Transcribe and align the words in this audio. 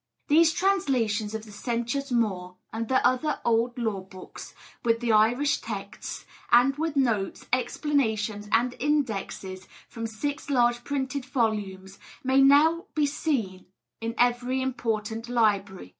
These 0.29 0.51
translations 0.53 1.35
of 1.35 1.45
the 1.45 1.51
Senchus 1.51 2.11
Mór 2.11 2.55
and 2.73 2.87
the 2.87 3.05
other 3.05 3.39
old 3.45 3.77
law 3.77 4.01
books, 4.01 4.55
with 4.83 4.99
the 4.99 5.11
Irish 5.11 5.59
texts, 5.61 6.25
and 6.51 6.75
with 6.77 6.95
notes, 6.95 7.45
explanations, 7.53 8.49
and 8.51 8.75
indexes, 8.79 9.67
form 9.87 10.07
six 10.07 10.49
large 10.49 10.83
printed 10.83 11.23
volumes, 11.23 11.97
which 11.97 12.01
may 12.25 12.41
now 12.41 12.85
be 12.95 13.05
seen 13.05 13.67
in 13.99 14.15
every 14.17 14.59
important 14.59 15.29
library. 15.29 15.89